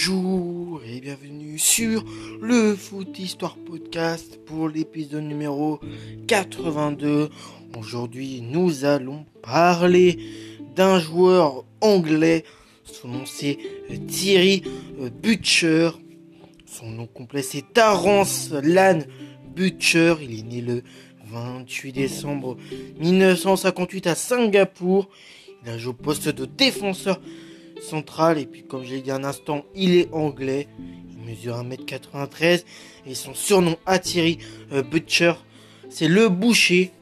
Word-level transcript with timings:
Bonjour 0.00 0.80
et 0.86 1.00
bienvenue 1.00 1.58
sur 1.58 2.04
le 2.40 2.76
Foot 2.76 3.18
Histoire 3.18 3.56
Podcast 3.56 4.38
pour 4.46 4.68
l'épisode 4.68 5.24
numéro 5.24 5.80
82. 6.28 7.30
Aujourd'hui, 7.76 8.40
nous 8.40 8.84
allons 8.84 9.26
parler 9.42 10.16
d'un 10.76 11.00
joueur 11.00 11.64
anglais. 11.80 12.44
Son 12.84 13.08
nom 13.08 13.26
c'est 13.26 13.58
Thierry 14.06 14.62
Butcher. 15.20 15.90
Son 16.64 16.90
nom 16.90 17.08
complet 17.08 17.42
c'est 17.42 17.64
Terence 17.72 18.52
Lan 18.52 19.00
Butcher. 19.56 20.14
Il 20.22 20.38
est 20.38 20.42
né 20.44 20.60
le 20.60 20.84
28 21.26 21.90
décembre 21.90 22.56
1958 23.00 24.06
à 24.06 24.14
Singapour. 24.14 25.08
Il 25.64 25.70
a 25.70 25.76
joué 25.76 25.90
au 25.90 25.92
poste 25.92 26.28
de 26.28 26.44
défenseur 26.44 27.20
central. 27.82 28.38
Et 28.38 28.46
puis, 28.46 28.62
comme 28.62 28.84
je 28.84 28.94
l'ai 28.94 29.00
dit 29.00 29.10
un 29.10 29.24
instant, 29.24 29.64
il 29.74 29.94
est 29.94 30.08
anglais. 30.12 30.68
Il 31.10 31.28
mesure 31.28 31.56
1m93. 31.56 32.64
Et 33.06 33.14
son 33.14 33.34
surnom 33.34 33.76
à 33.86 33.98
Thierry 33.98 34.38
euh, 34.72 34.82
Butcher, 34.82 35.32
c'est 35.88 36.08
le 36.08 36.28
boucher. 36.28 36.92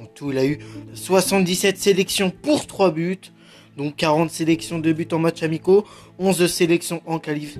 En 0.00 0.06
tout, 0.06 0.30
il 0.30 0.38
a 0.38 0.46
eu 0.46 0.58
77 0.94 1.78
sélections 1.78 2.30
pour 2.30 2.66
3 2.66 2.90
buts. 2.92 3.18
Donc 3.76 3.94
40 3.94 4.30
sélections 4.30 4.80
de 4.80 4.92
buts 4.92 5.06
en 5.12 5.20
match 5.20 5.44
amicaux, 5.44 5.86
11 6.18 6.46
sélections 6.48 7.00
en 7.06 7.20
qualif 7.20 7.58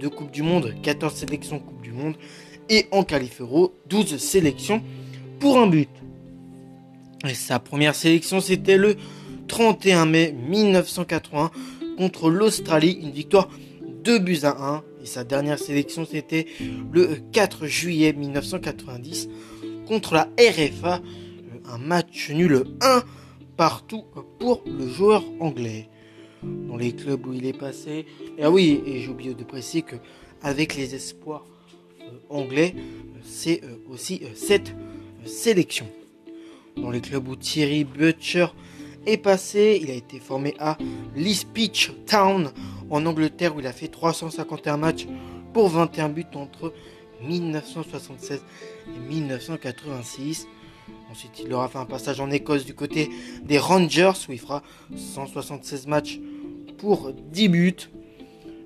de 0.00 0.08
Coupe 0.08 0.30
du 0.30 0.42
Monde, 0.42 0.74
14 0.82 1.14
sélections 1.14 1.58
Coupe 1.58 1.82
du 1.82 1.92
Monde 1.92 2.14
et 2.70 2.86
en 2.90 3.04
qualif 3.04 3.42
euro, 3.42 3.74
12 3.90 4.16
sélections 4.16 4.82
pour 5.38 5.58
un 5.58 5.66
but. 5.66 5.90
Et 7.28 7.34
sa 7.34 7.58
première 7.58 7.94
sélection, 7.94 8.40
c'était 8.40 8.78
le 8.78 8.96
31 9.48 10.06
mai 10.06 10.34
1980 10.48 11.50
contre 11.98 12.30
l'Australie, 12.30 12.96
une 13.02 13.10
victoire 13.10 13.48
2 14.04 14.20
buts 14.20 14.38
à 14.44 14.76
1. 14.76 14.84
Et 15.02 15.06
sa 15.06 15.24
dernière 15.24 15.58
sélection, 15.58 16.06
c'était 16.08 16.46
le 16.92 17.18
4 17.32 17.66
juillet 17.66 18.12
1990 18.12 19.28
contre 19.86 20.14
la 20.14 20.28
RFA, 20.38 21.00
un 21.66 21.78
match 21.78 22.30
nul 22.30 22.64
1 22.80 23.02
partout 23.56 24.04
pour 24.38 24.62
le 24.64 24.88
joueur 24.88 25.24
anglais. 25.40 25.88
Dans 26.42 26.76
les 26.76 26.92
clubs 26.92 27.26
où 27.26 27.32
il 27.32 27.46
est 27.46 27.58
passé, 27.58 28.06
et 28.38 28.44
ah 28.44 28.50
oui, 28.50 28.80
et 28.86 29.00
j'ai 29.00 29.08
oublié 29.08 29.34
de 29.34 29.42
préciser 29.42 29.82
que 29.82 29.96
avec 30.40 30.76
les 30.76 30.94
espoirs 30.94 31.44
euh, 32.00 32.04
anglais, 32.28 32.76
c'est 33.24 33.60
euh, 33.64 33.74
aussi 33.90 34.20
euh, 34.22 34.28
cette 34.36 34.72
sélection. 35.24 35.88
Dans 36.76 36.90
les 36.90 37.00
clubs 37.00 37.26
où 37.26 37.34
Thierry 37.34 37.82
Butcher 37.82 38.46
est 39.08 39.18
passé. 39.18 39.80
Il 39.82 39.90
a 39.90 39.94
été 39.94 40.20
formé 40.20 40.54
à 40.58 40.76
Leespitch 41.16 41.92
Town 42.06 42.50
en 42.90 43.06
Angleterre 43.06 43.56
où 43.56 43.60
il 43.60 43.66
a 43.66 43.72
fait 43.72 43.88
351 43.88 44.76
matchs 44.76 45.06
pour 45.52 45.68
21 45.68 46.10
buts 46.10 46.24
entre 46.34 46.72
1976 47.22 48.42
et 48.86 48.98
1986. 49.12 50.46
Ensuite, 51.10 51.42
il 51.44 51.52
aura 51.52 51.68
fait 51.68 51.78
un 51.78 51.86
passage 51.86 52.20
en 52.20 52.30
Écosse 52.30 52.64
du 52.64 52.74
côté 52.74 53.10
des 53.42 53.58
Rangers 53.58 54.12
où 54.28 54.32
il 54.32 54.38
fera 54.38 54.62
176 54.94 55.86
matchs 55.86 56.20
pour 56.76 57.12
10 57.12 57.48
buts. 57.48 57.90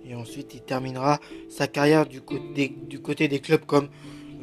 Et 0.04 0.14
ensuite, 0.14 0.54
il 0.54 0.60
terminera 0.60 1.20
sa 1.48 1.68
carrière 1.68 2.06
du 2.06 2.20
côté, 2.20 2.74
du 2.88 3.00
côté 3.00 3.28
des 3.28 3.38
clubs 3.38 3.64
comme 3.64 3.88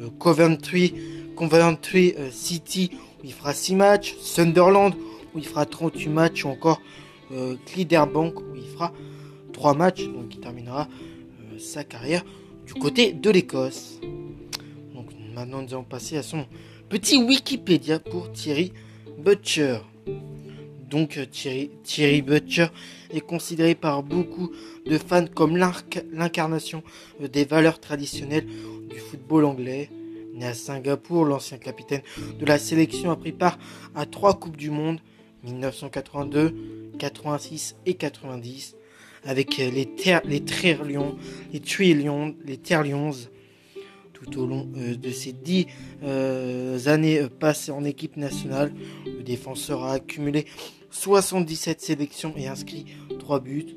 euh, 0.00 0.08
Coventry, 0.18 0.94
Coventry 1.36 2.14
euh, 2.18 2.30
City 2.30 2.90
où 3.20 3.24
il 3.24 3.32
fera 3.32 3.52
6 3.52 3.74
matchs, 3.74 4.16
Sunderland 4.18 4.94
où 5.34 5.38
il 5.38 5.46
fera 5.46 5.66
38 5.66 6.08
matchs, 6.08 6.44
ou 6.44 6.48
encore 6.48 6.80
euh, 7.32 7.56
Cliderbank 7.66 8.40
où 8.40 8.56
il 8.56 8.66
fera 8.66 8.92
3 9.52 9.74
matchs. 9.74 10.06
Donc 10.06 10.34
il 10.34 10.40
terminera 10.40 10.88
euh, 11.40 11.58
sa 11.58 11.84
carrière 11.84 12.24
du 12.66 12.74
côté 12.74 13.12
de 13.12 13.30
l'Écosse. 13.30 14.00
Donc 14.94 15.10
maintenant 15.34 15.62
nous 15.62 15.72
allons 15.74 15.84
passer 15.84 16.16
à 16.16 16.22
son 16.22 16.46
petit 16.88 17.22
Wikipédia 17.22 17.98
pour 17.98 18.32
Thierry 18.32 18.72
Butcher. 19.18 19.78
Donc 20.88 21.18
euh, 21.18 21.26
Thierry, 21.26 21.70
Thierry 21.84 22.20
Butcher 22.20 22.66
est 23.10 23.20
considéré 23.20 23.74
par 23.74 24.02
beaucoup 24.02 24.50
de 24.86 24.98
fans 24.98 25.26
comme 25.26 25.56
l'incarnation 25.56 26.82
des 27.20 27.44
valeurs 27.44 27.78
traditionnelles 27.78 28.46
du 28.88 28.98
football 28.98 29.44
anglais. 29.44 29.88
Né 30.34 30.46
à 30.46 30.54
Singapour, 30.54 31.24
l'ancien 31.24 31.58
capitaine 31.58 32.02
de 32.38 32.46
la 32.46 32.58
sélection 32.58 33.10
a 33.10 33.16
pris 33.16 33.32
part 33.32 33.58
à 33.94 34.06
trois 34.06 34.34
Coupes 34.34 34.56
du 34.56 34.70
Monde, 34.70 34.98
1982, 35.44 36.54
86 36.98 37.76
et 37.86 37.94
90 37.94 38.76
avec 39.24 39.56
les, 39.56 39.70
les 40.24 40.44
Trillions, 40.44 41.16
les 41.52 41.60
Trillions, 41.60 42.34
les 42.44 42.56
Terlions 42.56 43.12
tout 44.20 44.38
au 44.38 44.46
long 44.46 44.68
euh, 44.76 44.96
de 44.96 45.10
ces 45.10 45.32
dix 45.32 45.66
euh, 46.02 46.78
années 46.86 47.20
euh, 47.20 47.28
passées 47.28 47.72
en 47.72 47.84
équipe 47.84 48.16
nationale. 48.16 48.72
Le 49.06 49.22
défenseur 49.22 49.84
a 49.84 49.94
accumulé 49.94 50.46
77 50.90 51.80
sélections 51.80 52.34
et 52.36 52.46
inscrit 52.46 52.86
3 53.18 53.40
buts. 53.40 53.76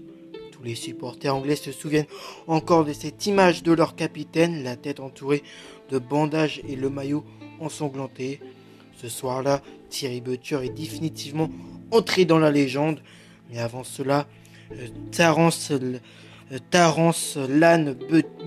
Tous 0.51 0.63
les 0.63 0.75
supporters 0.75 1.35
anglais 1.35 1.55
se 1.55 1.71
souviennent 1.71 2.07
encore 2.47 2.85
de 2.85 2.93
cette 2.93 3.25
image 3.25 3.63
de 3.63 3.71
leur 3.71 3.95
capitaine, 3.95 4.63
la 4.63 4.75
tête 4.75 4.99
entourée 4.99 5.43
de 5.89 5.99
bandages 5.99 6.61
et 6.67 6.75
le 6.75 6.89
maillot 6.89 7.23
ensanglanté. 7.59 8.39
Ce 8.97 9.09
soir-là, 9.09 9.61
Thierry 9.89 10.21
Butcher 10.21 10.59
est 10.63 10.73
définitivement 10.75 11.49
entré 11.91 12.25
dans 12.25 12.39
la 12.39 12.51
légende. 12.51 13.01
Mais 13.49 13.59
avant 13.59 13.83
cela, 13.83 14.27
euh, 14.71 14.87
Terence, 15.11 15.71
euh, 15.71 17.47
Lan 17.47 17.93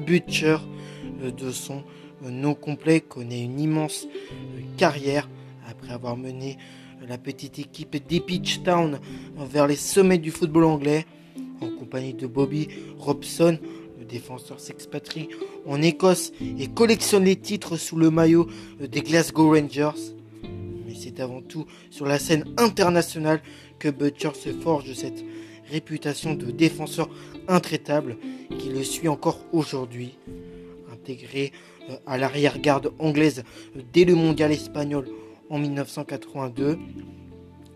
Butcher, 0.07 0.57
euh, 1.23 1.31
de 1.31 1.51
son 1.51 1.83
nom 2.23 2.55
complet, 2.55 3.01
connaît 3.01 3.43
une 3.43 3.61
immense 3.61 4.07
carrière 4.77 5.29
après 5.69 5.93
avoir 5.93 6.17
mené 6.17 6.57
la 7.07 7.19
petite 7.19 7.59
équipe 7.59 7.97
d'Epitch 8.09 8.63
Town 8.63 8.99
vers 9.37 9.67
les 9.67 9.77
sommets 9.77 10.19
du 10.19 10.31
football 10.31 10.65
anglais. 10.65 11.07
En 11.61 11.69
compagnie 11.71 12.15
de 12.15 12.27
Bobby 12.27 12.69
Robson, 12.99 13.59
le 13.99 14.05
défenseur 14.05 14.59
s'expatrie 14.61 15.29
en 15.67 15.81
Écosse 15.83 16.33
et 16.59 16.67
collectionne 16.69 17.25
les 17.25 17.37
titres 17.37 17.77
sous 17.77 17.97
le 17.97 18.11
maillot 18.11 18.49
des 18.81 19.03
Glasgow 19.03 19.55
Rangers 19.55 20.16
c'est 20.97 21.21
avant 21.21 21.43
tout 21.43 21.67
sur 21.91 22.07
la 22.07 22.19
scène 22.19 22.45
internationale 22.57 23.41
que 23.79 23.89
Butcher 23.89 24.31
se 24.35 24.51
forge 24.53 24.93
cette 24.95 25.25
réputation 25.71 26.35
de 26.35 26.51
défenseur 26.51 27.09
intraitable 27.49 28.17
qui 28.59 28.69
le 28.71 28.83
suit 28.83 29.09
encore 29.09 29.41
aujourd'hui. 29.53 30.17
Intégré 30.93 31.53
euh, 31.91 31.97
à 32.07 32.19
l'arrière-garde 32.19 32.93
anglaise 32.99 33.45
dès 33.93 34.05
le 34.05 34.15
mondial 34.15 34.53
espagnol 34.53 35.07
en 35.51 35.59
1982, 35.59 36.79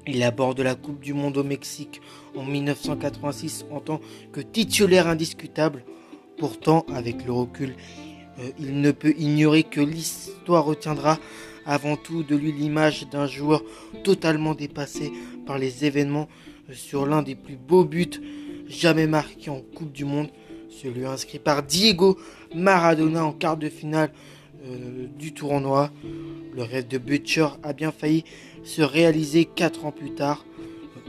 il 0.07 0.23
aborde 0.23 0.61
la 0.61 0.75
Coupe 0.75 1.01
du 1.01 1.15
Monde 1.15 1.37
au 1.37 1.45
Mexique 1.45 2.01
en 2.37 2.45
1986 2.45 3.67
en 3.71 3.81
tant 3.81 4.01
que 4.33 4.41
titulaire 4.41 5.07
indiscutable. 5.07 5.85
Pourtant, 6.39 6.87
avec 6.93 7.25
le 7.27 7.33
recul, 7.33 7.75
euh, 8.39 8.51
il 8.59 8.81
ne 8.81 8.91
peut 8.93 9.15
ignorer 9.19 9.63
que 9.63 9.81
l'histoire 9.81 10.65
retiendra 10.65 11.19
avant 11.71 11.95
tout 11.95 12.25
de 12.25 12.35
lui 12.35 12.51
l'image 12.51 13.09
d'un 13.11 13.29
joueur 13.29 13.63
totalement 14.03 14.55
dépassé 14.55 15.13
par 15.47 15.57
les 15.57 15.85
événements 15.85 16.29
sur 16.73 17.07
l'un 17.07 17.23
des 17.23 17.37
plus 17.37 17.57
beaux 17.57 17.85
buts 17.85 18.21
jamais 18.67 19.07
marqués 19.07 19.51
en 19.51 19.61
Coupe 19.61 19.93
du 19.93 20.05
Monde, 20.05 20.31
celui 20.69 21.05
inscrit 21.07 21.39
par 21.39 21.63
Diego 21.63 22.19
Maradona 22.57 23.25
en 23.25 23.33
quart 23.33 23.57
de 23.57 23.69
finale 23.69 24.11
euh, 24.65 25.07
du 25.17 25.33
tournoi. 25.33 25.93
Le 26.57 26.65
rêve 26.65 26.89
de 26.89 26.99
Butcher 26.99 27.47
a 27.63 27.73
bien 27.73 27.93
failli 27.93 28.25
se 28.65 28.83
réaliser 28.83 29.45
4 29.45 29.85
ans 29.87 29.93
plus 29.93 30.11
tard 30.11 30.45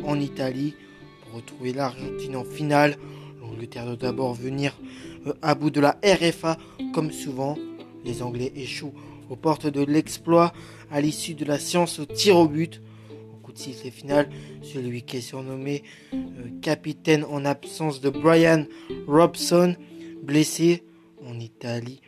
en 0.03 0.19
Italie 0.19 0.75
pour 1.23 1.37
retrouver 1.37 1.73
l'Argentine 1.73 2.35
en 2.35 2.43
finale. 2.43 2.97
L'Angleterre 3.41 3.85
doit 3.85 3.95
d'abord 3.95 4.35
venir 4.35 4.77
euh, 5.25 5.33
à 5.41 5.55
bout 5.55 5.71
de 5.71 5.81
la 5.81 5.97
RFA 6.03 6.59
comme 6.93 7.11
souvent. 7.11 7.57
Les 8.05 8.21
Anglais 8.21 8.51
échouent 8.55 8.93
aux 9.29 9.35
portes 9.35 9.67
de 9.67 9.83
l'exploit 9.83 10.53
à 10.91 11.01
l'issue 11.01 11.33
de 11.33 11.45
la 11.45 11.59
science 11.59 11.99
au 11.99 12.05
tir 12.05 12.37
au 12.37 12.47
but. 12.47 12.81
Au 13.33 13.37
coup 13.37 13.53
de 13.53 13.57
sifflet 13.57 13.91
final, 13.91 14.29
celui 14.61 15.03
qui 15.03 15.17
est 15.17 15.21
surnommé 15.21 15.83
euh, 16.13 16.17
capitaine 16.61 17.23
en 17.23 17.45
absence 17.45 18.01
de 18.01 18.09
Brian 18.09 18.65
Robson, 19.07 19.75
blessé 20.23 20.83
en 21.25 21.39
Italie. 21.39 22.01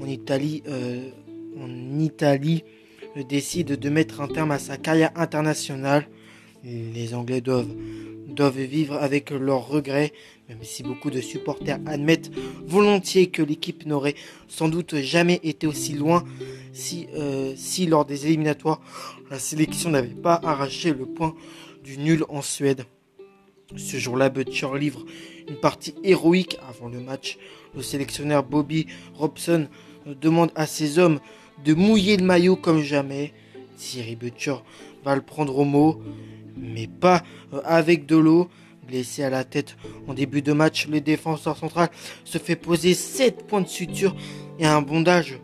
En 0.00 0.06
Italie, 0.06 0.62
euh, 0.68 1.10
euh, 1.56 3.22
décide 3.28 3.78
de 3.78 3.88
mettre 3.90 4.20
un 4.20 4.28
terme 4.28 4.50
à 4.50 4.58
sa 4.58 4.76
carrière 4.76 5.12
internationale. 5.14 6.08
Les 6.64 7.14
Anglais 7.14 7.40
doivent 7.40 7.74
doivent 8.28 8.60
vivre 8.60 8.94
avec 8.94 9.30
leurs 9.30 9.66
regrets, 9.66 10.12
même 10.48 10.62
si 10.62 10.82
beaucoup 10.82 11.10
de 11.10 11.20
supporters 11.20 11.80
admettent 11.86 12.30
volontiers 12.66 13.28
que 13.28 13.42
l'équipe 13.42 13.86
n'aurait 13.86 14.14
sans 14.48 14.68
doute 14.68 14.96
jamais 14.96 15.40
été 15.42 15.66
aussi 15.66 15.92
loin 15.92 16.24
si, 16.72 17.06
euh, 17.14 17.54
si 17.56 17.86
lors 17.86 18.04
des 18.04 18.26
éliminatoires, 18.26 18.80
la 19.30 19.38
sélection 19.38 19.90
n'avait 19.90 20.08
pas 20.08 20.40
arraché 20.42 20.92
le 20.92 21.06
point 21.06 21.34
du 21.82 21.98
nul 21.98 22.24
en 22.28 22.42
Suède. 22.42 22.84
Ce 23.76 23.96
jour-là, 23.96 24.28
Butcher 24.28 24.68
livre 24.78 25.04
une 25.48 25.56
partie 25.56 25.94
héroïque 26.02 26.58
avant 26.68 26.88
le 26.88 27.00
match. 27.00 27.38
Le 27.74 27.82
sélectionneur 27.82 28.42
Bobby 28.42 28.86
Robson 29.14 29.68
demande 30.20 30.50
à 30.54 30.66
ses 30.66 30.98
hommes 30.98 31.20
de 31.64 31.74
mouiller 31.74 32.16
le 32.16 32.24
maillot 32.24 32.56
comme 32.56 32.82
jamais. 32.82 33.32
Thierry 33.76 34.16
Butcher 34.16 34.56
va 35.04 35.14
le 35.14 35.22
prendre 35.22 35.58
au 35.58 35.64
mot, 35.64 36.00
mais 36.56 36.86
pas 36.86 37.22
euh, 37.52 37.60
avec 37.64 38.06
de 38.06 38.16
l'eau. 38.16 38.48
Blessé 38.86 39.22
à 39.22 39.30
la 39.30 39.44
tête 39.44 39.76
en 40.06 40.12
début 40.12 40.42
de 40.42 40.52
match, 40.52 40.88
le 40.88 41.00
défenseur 41.00 41.56
central 41.56 41.88
se 42.24 42.36
fait 42.36 42.54
poser 42.54 42.92
7 42.92 43.46
points 43.46 43.62
de 43.62 43.66
suture 43.66 44.14
et 44.58 44.66
un 44.66 44.82
bondage 44.82 45.38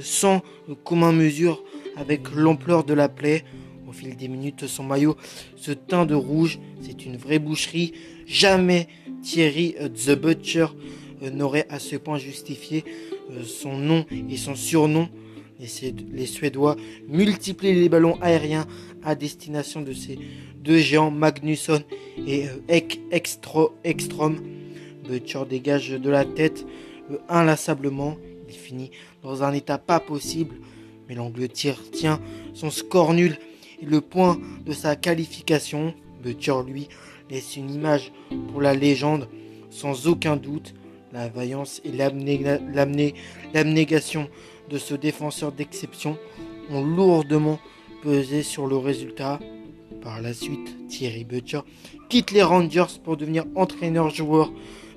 sans 0.00 0.42
commun 0.84 1.10
mesure 1.10 1.64
avec 1.96 2.30
l'ampleur 2.32 2.84
de 2.84 2.94
la 2.94 3.08
plaie. 3.08 3.44
Au 3.88 3.92
fil 3.92 4.16
des 4.16 4.28
minutes, 4.28 4.68
son 4.68 4.84
maillot 4.84 5.16
se 5.56 5.72
teint 5.72 6.06
de 6.06 6.14
rouge. 6.14 6.60
C'est 6.82 7.04
une 7.04 7.16
vraie 7.16 7.40
boucherie. 7.40 7.94
Jamais 8.26 8.86
Thierry 9.22 9.74
euh, 9.80 9.88
The 9.88 10.12
Butcher 10.16 10.66
euh, 11.24 11.30
n'aurait 11.30 11.66
à 11.70 11.80
ce 11.80 11.96
point 11.96 12.18
justifié 12.18 12.84
son 13.44 13.76
nom 13.76 14.06
et 14.30 14.36
son 14.36 14.54
surnom. 14.54 15.08
Les 15.60 16.26
Suédois 16.26 16.76
multiplient 17.08 17.74
les 17.74 17.88
ballons 17.88 18.18
aériens 18.20 18.66
à 19.04 19.14
destination 19.14 19.82
de 19.82 19.92
ces 19.92 20.18
deux 20.56 20.78
géants, 20.78 21.10
Magnusson 21.10 21.82
et 22.26 22.48
euh, 22.48 22.80
Ekstrom. 23.84 24.36
Butcher 25.06 25.42
dégage 25.48 25.90
de 25.90 26.10
la 26.10 26.24
tête 26.24 26.66
euh, 27.10 27.18
inlassablement. 27.28 28.16
Il 28.48 28.54
finit 28.54 28.90
dans 29.22 29.42
un 29.42 29.52
état 29.52 29.78
pas 29.78 30.00
possible, 30.00 30.56
mais 31.08 31.14
l'Angleterre 31.14 31.78
tient 31.92 32.20
son 32.52 32.70
score 32.70 33.14
nul 33.14 33.36
et 33.80 33.86
le 33.86 34.00
point 34.00 34.40
de 34.64 34.72
sa 34.72 34.96
qualification. 34.96 35.94
Butcher, 36.22 36.62
lui, 36.66 36.88
laisse 37.30 37.56
une 37.56 37.70
image 37.70 38.12
pour 38.50 38.60
la 38.60 38.74
légende, 38.74 39.28
sans 39.70 40.08
aucun 40.08 40.36
doute. 40.36 40.74
La 41.12 41.28
vaillance 41.28 41.80
et 41.84 41.92
l'abnégation 43.52 44.28
de 44.68 44.78
ce 44.78 44.94
défenseur 44.94 45.52
d'exception 45.52 46.16
ont 46.70 46.84
lourdement 46.84 47.58
pesé 48.02 48.42
sur 48.42 48.66
le 48.66 48.76
résultat. 48.76 49.38
Par 50.02 50.20
la 50.20 50.34
suite, 50.34 50.88
Thierry 50.88 51.24
Butcher 51.24 51.60
quitte 52.08 52.30
les 52.30 52.42
Rangers 52.42 53.00
pour 53.02 53.16
devenir 53.16 53.44
entraîneur-joueur 53.54 54.52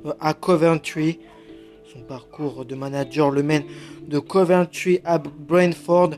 euh, 0.05 0.13
à 0.19 0.33
Coventry. 0.33 1.19
Son 1.93 2.01
parcours 2.01 2.65
de 2.65 2.75
manager 2.75 3.31
le 3.31 3.43
mène 3.43 3.63
de 4.07 4.19
Coventry 4.19 4.99
à 5.05 5.17
Brentford, 5.17 6.11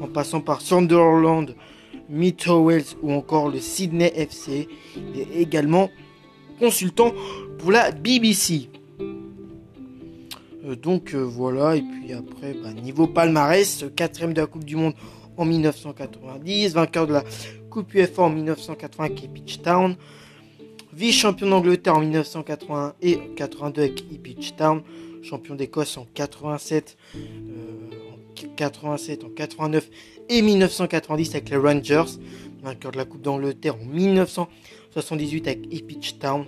en 0.00 0.06
passant 0.06 0.40
par 0.40 0.60
Sunderland, 0.60 1.54
Wales 2.08 2.84
ou 3.02 3.12
encore 3.12 3.48
le 3.48 3.58
Sydney 3.58 4.12
FC. 4.14 4.68
Il 4.96 5.20
est 5.20 5.40
également 5.40 5.90
consultant 6.60 7.12
pour 7.58 7.72
la 7.72 7.90
BBC. 7.90 8.68
Euh, 10.66 10.76
donc 10.76 11.14
euh, 11.14 11.22
voilà, 11.22 11.76
et 11.76 11.82
puis 11.82 12.12
après, 12.12 12.54
bah, 12.54 12.72
niveau 12.72 13.06
palmarès, 13.06 13.84
quatrième 13.94 14.32
de 14.32 14.40
la 14.40 14.46
Coupe 14.46 14.64
du 14.64 14.76
Monde 14.76 14.94
en 15.36 15.44
1990, 15.44 16.74
vainqueur 16.74 17.06
de 17.06 17.12
la 17.12 17.24
Coupe 17.70 17.94
UEFA 17.94 18.22
en 18.22 18.30
1980 18.30 19.04
avec 19.04 19.22
Ipswich 19.22 19.62
Town, 19.62 19.96
vice-champion 20.92 21.48
d'Angleterre 21.50 21.96
en 21.96 22.00
1981 22.00 22.94
et 23.02 23.18
82 23.36 23.82
avec 23.82 24.00
Ipswich 24.10 24.56
Town, 24.56 24.82
champion 25.22 25.54
d'Écosse 25.54 25.96
en 25.98 26.06
87, 26.14 26.96
euh, 27.14 27.18
en 28.44 28.54
87, 28.56 29.24
en 29.24 29.28
89 29.28 29.88
et 30.28 30.42
1990 30.42 31.30
avec 31.30 31.50
les 31.50 31.56
Rangers, 31.56 32.18
vainqueur 32.62 32.92
de 32.92 32.96
la 32.96 33.04
Coupe 33.04 33.22
d'Angleterre 33.22 33.76
en 33.76 33.84
1978 33.84 35.48
avec 35.48 35.66
Ipswich 35.70 36.18
Town, 36.18 36.46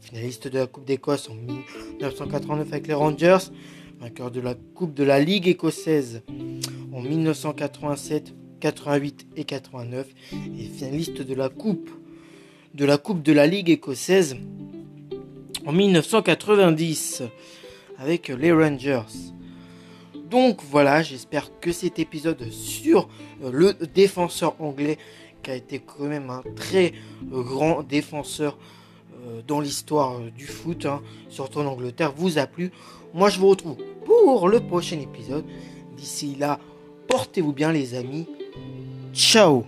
finaliste 0.00 0.48
de 0.48 0.58
la 0.58 0.66
Coupe 0.66 0.84
d'Écosse 0.84 1.28
en 1.28 1.34
1989 1.34 2.68
avec 2.72 2.86
les 2.86 2.94
Rangers, 2.94 3.38
vainqueur 4.00 4.30
de 4.30 4.40
la 4.40 4.54
Coupe 4.54 4.94
de 4.94 5.04
la 5.04 5.20
Ligue 5.20 5.48
écossaise 5.48 6.22
en 6.92 7.02
1987, 7.02 8.34
88 8.60 9.26
et 9.36 9.44
89, 9.44 10.06
et 10.58 10.64
finaliste 10.64 11.22
de 11.22 11.34
la 11.34 11.48
Coupe 11.48 11.90
de 12.74 12.84
la 12.84 12.98
Coupe 12.98 13.22
de 13.22 13.32
la 13.32 13.46
Ligue 13.46 13.70
écossaise 13.70 14.36
en 15.64 15.72
1990 15.72 17.22
avec 17.98 18.28
les 18.28 18.52
Rangers. 18.52 19.00
Donc 20.30 20.60
voilà, 20.70 21.02
j'espère 21.02 21.50
que 21.60 21.72
cet 21.72 21.98
épisode 21.98 22.50
sur 22.50 23.08
euh, 23.42 23.50
le 23.52 23.72
défenseur 23.94 24.60
anglais, 24.60 24.98
qui 25.42 25.50
a 25.50 25.54
été 25.54 25.78
quand 25.78 26.04
même 26.04 26.30
un 26.30 26.42
très 26.54 26.92
grand 27.30 27.82
défenseur 27.82 28.58
dans 29.46 29.60
l'histoire 29.60 30.18
euh, 30.18 30.30
du 30.30 30.46
foot, 30.46 30.86
hein, 30.86 31.02
surtout 31.28 31.60
en 31.60 31.66
Angleterre, 31.66 32.12
vous 32.16 32.38
a 32.38 32.46
plu. 32.46 32.72
Moi, 33.14 33.28
je 33.30 33.38
vous 33.38 33.48
retrouve 33.48 33.76
pour 34.04 34.48
le 34.48 34.60
prochain 34.60 34.98
épisode. 35.00 35.44
D'ici 35.96 36.36
là, 36.38 36.58
portez-vous 37.08 37.52
bien, 37.52 37.72
les 37.72 37.94
amis. 37.94 38.26
Ciao 39.12 39.64